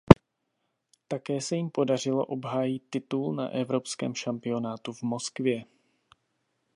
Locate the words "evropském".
3.49-4.15